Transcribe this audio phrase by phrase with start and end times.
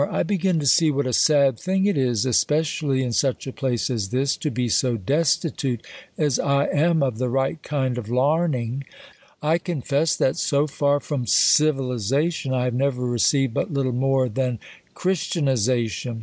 [0.09, 3.53] I begin to see vrhat a sad thing it is, espe cially in such a
[3.53, 5.85] place as this, to be so destitute
[6.17, 8.83] as I am of the right kind of laming.
[9.43, 14.57] I confess, that, so far from civilization, T have never received but little more than
[14.95, 16.19] christianization.